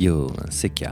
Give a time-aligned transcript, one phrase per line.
[0.00, 0.84] Yo, c'est K.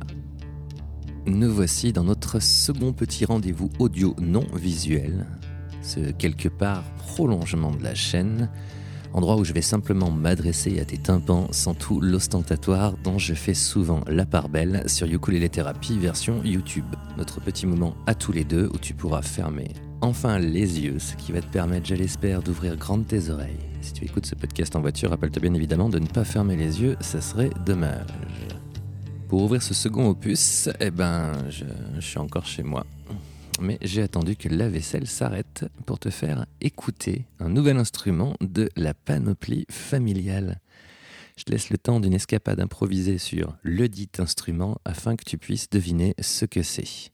[1.25, 5.25] Nous voici dans notre second petit rendez-vous audio non visuel,
[5.81, 8.51] ce quelque part prolongement de la chaîne,
[9.15, 13.55] endroit où je vais simplement m'adresser à tes tympans sans tout l'ostentatoire dont je fais
[13.55, 16.85] souvent la part belle sur Ukulele Therapy version YouTube.
[17.17, 19.69] Notre petit moment à tous les deux où tu pourras fermer
[20.03, 23.57] enfin les yeux, ce qui va te permettre, je l'espère, d'ouvrir grandes tes oreilles.
[23.81, 26.83] Si tu écoutes ce podcast en voiture, rappelle-toi bien évidemment de ne pas fermer les
[26.83, 28.07] yeux, ça serait dommage.
[29.29, 31.65] Pour ouvrir ce second opus, eh ben, je,
[32.01, 32.87] suis encore chez moi.
[33.61, 38.71] Mais j'ai attendu que la vaisselle s'arrête pour te faire écouter un nouvel instrument de
[38.75, 40.61] la panoplie familiale.
[41.37, 45.37] Je te laisse le temps d'une escapade improvisée sur le dit instrument afin que tu
[45.37, 47.13] puisses deviner ce que c'est.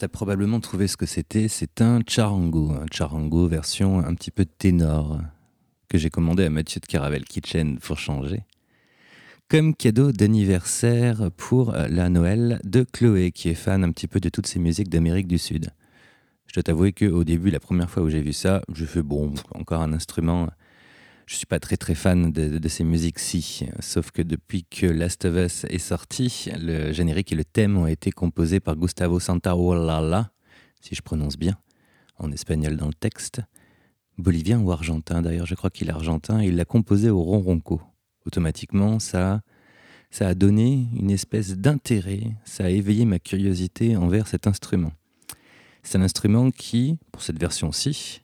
[0.00, 1.48] Tu as probablement trouvé ce que c'était.
[1.48, 5.20] C'est un charango, un charango version un petit peu ténor,
[5.90, 8.44] que j'ai commandé à Mathieu de Caravelle Kitchen pour changer.
[9.48, 14.30] Comme cadeau d'anniversaire pour la Noël de Chloé, qui est fan un petit peu de
[14.30, 15.70] toutes ces musiques d'Amérique du Sud.
[16.46, 19.34] Je dois t'avouer qu'au début, la première fois où j'ai vu ça, je fais bon,
[19.54, 20.48] encore un instrument
[21.30, 25.36] je suis pas très très fan de, ces musiques-ci, sauf que depuis que Last of
[25.36, 30.32] Us est sorti, le générique et le thème ont été composés par Gustavo Santaolalla,
[30.80, 31.56] si je prononce bien,
[32.18, 33.42] en espagnol dans le texte,
[34.18, 37.80] bolivien ou argentin d'ailleurs, je crois qu'il est argentin, et il l'a composé au ronronco.
[38.26, 39.40] Automatiquement, ça,
[40.10, 44.90] ça a donné une espèce d'intérêt, ça a éveillé ma curiosité envers cet instrument.
[45.84, 48.22] C'est un instrument qui, pour cette version-ci,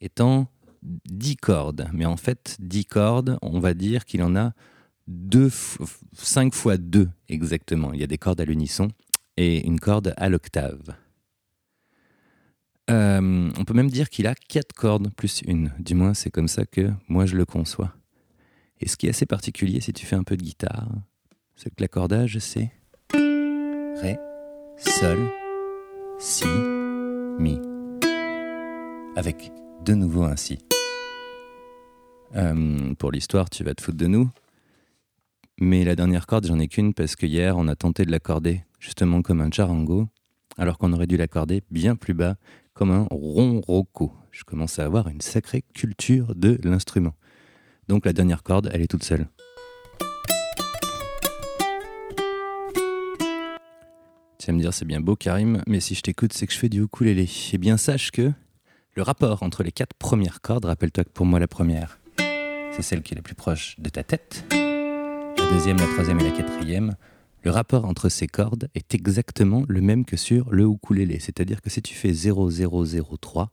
[0.00, 0.46] étant
[0.82, 1.88] 10 cordes.
[1.92, 4.52] Mais en fait, 10 cordes, on va dire qu'il en a
[5.08, 5.50] 2,
[6.12, 7.92] 5 fois 2 exactement.
[7.92, 8.88] Il y a des cordes à l'unisson
[9.36, 10.96] et une corde à l'octave.
[12.88, 15.72] Euh, on peut même dire qu'il a 4 cordes plus une.
[15.78, 17.92] Du moins, c'est comme ça que moi je le conçois.
[18.80, 20.88] Et ce qui est assez particulier, si tu fais un peu de guitare,
[21.58, 22.70] Ce que l'accordage, c'est
[23.14, 24.18] Ré,
[24.76, 25.30] Sol,
[26.18, 26.44] Si,
[27.38, 27.58] Mi.
[29.16, 29.50] Avec
[29.82, 30.58] de nouveau un Si.
[32.34, 34.28] Euh, pour l'histoire, tu vas te foutre de nous.
[35.58, 38.64] Mais la dernière corde, j'en ai qu'une parce que hier, on a tenté de l'accorder,
[38.78, 40.08] justement comme un charango,
[40.58, 42.36] alors qu'on aurait dû l'accorder bien plus bas,
[42.74, 44.12] comme un ronroco.
[44.32, 47.14] Je commence à avoir une sacrée culture de l'instrument.
[47.88, 49.28] Donc la dernière corde, elle est toute seule.
[54.38, 56.58] Tu vas me dire, c'est bien beau, Karim, mais si je t'écoute, c'est que je
[56.58, 57.28] fais du ukulélé.
[57.52, 58.30] Eh bien, sache que
[58.94, 61.98] le rapport entre les quatre premières cordes, rappelle-toi que pour moi, la première,
[62.76, 64.44] c'est celle qui est la plus proche de ta tête.
[64.50, 66.94] La deuxième, la troisième et la quatrième,
[67.42, 71.18] le rapport entre ces cordes est exactement le même que sur le ukulélé.
[71.18, 73.50] C'est-à-dire que si tu fais 0, 0, 0, 3,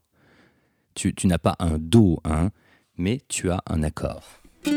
[0.94, 2.50] tu, tu n'as pas un Do 1,
[2.98, 4.42] mais tu as un accord.
[4.66, 4.72] Et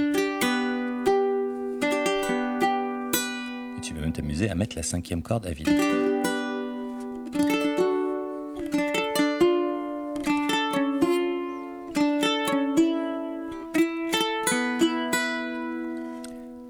[3.82, 6.15] tu peux même t'amuser à mettre la cinquième corde à vide.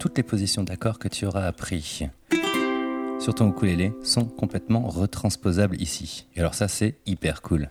[0.07, 2.07] Toutes les positions d'accord que tu auras appris
[3.19, 6.29] sur ton ukulélé sont complètement retransposables ici.
[6.37, 7.69] Et alors ça c'est hyper cool.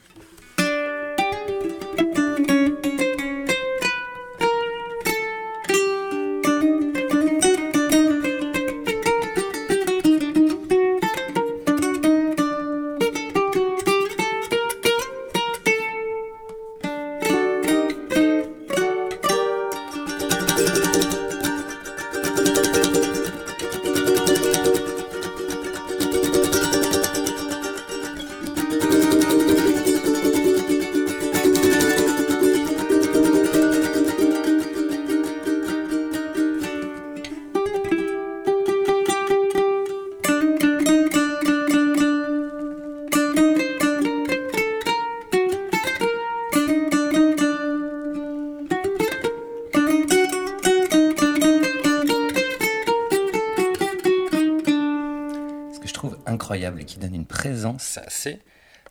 [56.86, 58.40] Qui donne une présence, c'est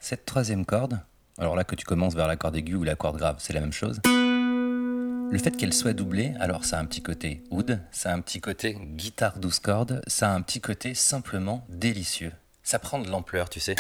[0.01, 1.01] cette troisième corde.
[1.39, 3.61] Alors là, que tu commences vers la corde aiguë ou la corde grave, c'est la
[3.61, 4.01] même chose.
[4.05, 8.21] Le fait qu'elle soit doublée, alors ça a un petit côté oud, ça a un
[8.21, 12.33] petit côté guitare douze cordes, ça a un petit côté simplement délicieux.
[12.63, 13.75] Ça prend de l'ampleur, tu sais.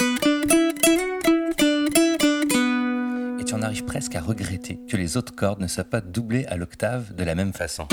[3.38, 6.46] Et tu en arrives presque à regretter que les autres cordes ne soient pas doublées
[6.46, 7.86] à l'octave de la même façon.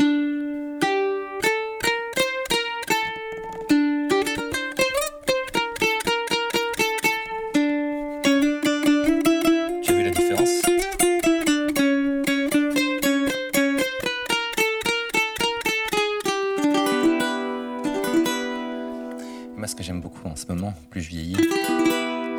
[20.92, 21.38] Plus je vieillis,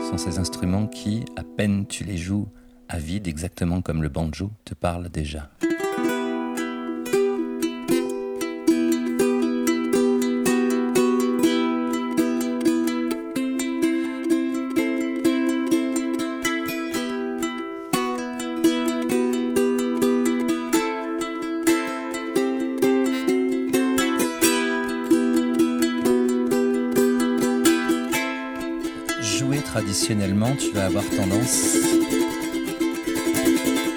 [0.09, 2.47] sont ces instruments qui, à peine tu les joues
[2.89, 5.51] à vide, exactement comme le banjo, te parlent déjà.
[29.73, 31.77] Traditionnellement, tu vas avoir tendance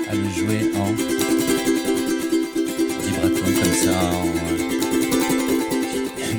[0.10, 0.94] à le jouer en
[3.04, 4.00] vibrato comme ça.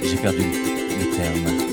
[0.09, 1.66] J'ai perdu les termes.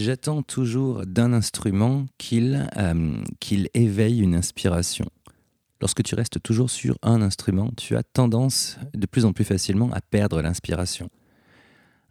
[0.00, 5.06] J'attends toujours d'un instrument euh, qu'il éveille une inspiration.
[5.80, 9.90] Lorsque tu restes toujours sur un instrument, tu as tendance de plus en plus facilement
[9.92, 11.08] à perdre l'inspiration.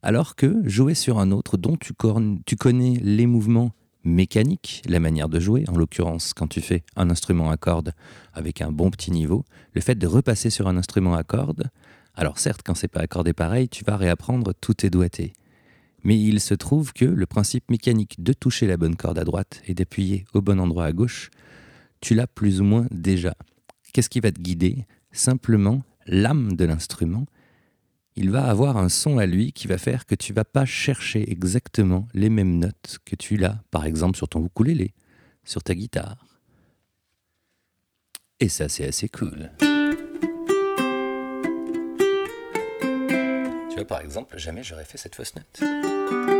[0.02, 3.72] Alors que jouer sur un autre dont tu, connais les mouvements
[4.04, 7.94] mécaniques, la manière de jouer, en l'occurrence quand tu fais un instrument à cordes
[8.34, 9.44] avec un bon petit niveau,
[9.74, 11.70] le fait de repasser sur un instrument à cordes,
[12.16, 15.34] alors certes quand c'est pas accordé pareil, tu vas réapprendre tous tes doigtés.
[16.04, 19.62] Mais il se trouve que le principe mécanique de toucher la bonne corde à droite
[19.66, 21.30] et d'appuyer au bon endroit à gauche,
[22.02, 23.36] tu l'as plus ou moins déjà.
[23.94, 24.86] Qu'est-ce qui va te guider?
[25.12, 27.26] Simplement l'âme de l'instrument,
[28.16, 31.32] il va avoir un son à lui qui va faire que tu vas pas chercher
[31.32, 34.94] exactement les mêmes notes que tu l'as, par exemple sur ton ukulélé,
[35.44, 36.26] sur ta guitare.
[38.40, 39.52] Et ça, c'est assez cool.
[43.86, 46.39] Par exemple, jamais j'aurais fait cette fausse note.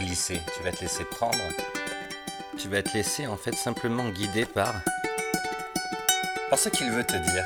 [0.00, 1.38] Glisser, tu vas te laisser prendre,
[2.58, 4.74] tu vas te laisser en fait simplement guider par,
[6.48, 7.44] par ce qu'il veut te dire.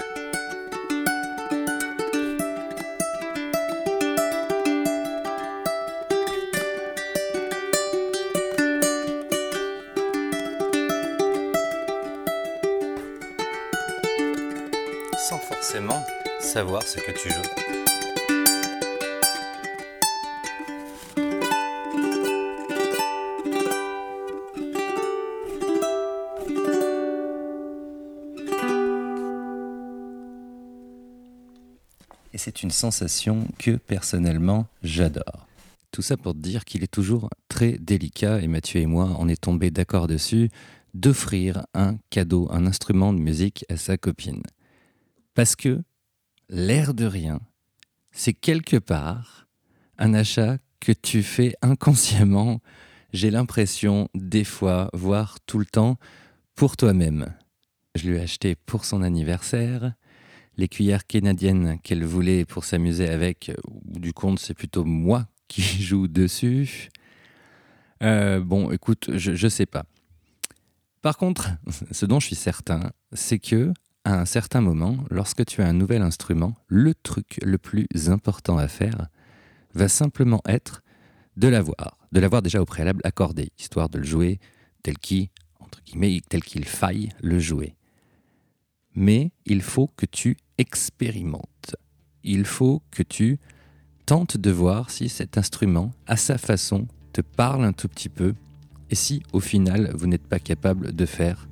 [15.29, 16.05] Sans forcément
[16.41, 17.84] savoir ce que tu joues.
[32.45, 35.47] C'est une sensation que personnellement j'adore.
[35.93, 39.41] Tout ça pour dire qu'il est toujours très délicat, et Mathieu et moi on est
[39.41, 40.51] tombés d'accord dessus,
[40.93, 44.43] d'offrir un cadeau, un instrument de musique à sa copine.
[45.33, 45.83] Parce que,
[46.51, 47.41] l'air de rien,
[48.13, 49.47] c'est quelque part
[49.97, 52.61] un achat que tu fais inconsciemment,
[53.15, 55.97] j'ai l'impression, des fois, voire tout le temps,
[56.55, 57.33] pour toi-même.
[57.95, 59.95] Je lui ai acheté pour son anniversaire,
[60.57, 63.53] les cuillères canadiennes qu'elle voulait pour s'amuser avec,
[63.87, 66.89] du compte, c'est plutôt moi qui joue dessus.
[68.03, 69.85] Euh, bon, écoute, je ne sais pas.
[71.03, 71.51] Par contre,
[71.91, 73.73] ce dont je suis certain, c'est que
[74.05, 78.59] à un certain moment, lorsque tu as un nouvel instrument, le truc le plus important
[78.59, 79.07] à faire
[79.75, 80.83] va simplement être
[81.37, 84.39] de l'avoir, de l'avoir déjà au préalable accordé, histoire de le jouer
[84.83, 87.75] tel qu'il, entre guillemets, tel qu'il faille le jouer
[88.95, 91.77] mais il faut que tu expérimentes.
[92.23, 93.39] Il faut que tu
[94.07, 98.35] tentes de voir si cet instrument, à sa façon, te parle un tout petit peu,
[98.91, 101.49] et si au final vous n'êtes pas capable de faire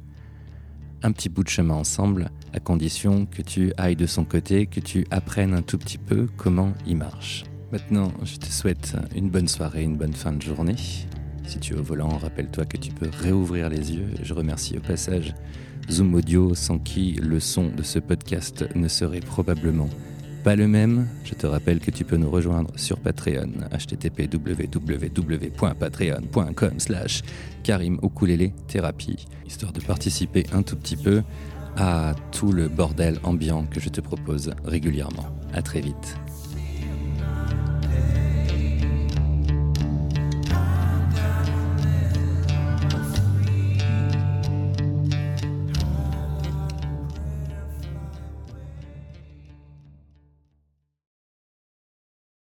[1.02, 4.80] un petit bout de chemin ensemble, à condition que tu ailles de son côté, que
[4.80, 7.44] tu apprennes un tout petit peu comment il marche.
[7.72, 10.76] Maintenant, je te souhaite une bonne soirée, une bonne fin de journée.
[11.46, 14.10] Si tu es au volant, rappelle-toi que tu peux réouvrir les yeux.
[14.22, 15.34] Je remercie au passage
[15.90, 19.90] Zoom Audio, sans qui le son de ce podcast ne serait probablement
[20.42, 21.06] pas le même.
[21.24, 27.22] Je te rappelle que tu peux nous rejoindre sur Patreon, http www.patreon.com slash
[27.62, 27.98] Karim
[28.66, 31.22] Thérapie, histoire de participer un tout petit peu
[31.76, 35.26] à tout le bordel ambiant que je te propose régulièrement.
[35.52, 36.16] À très vite.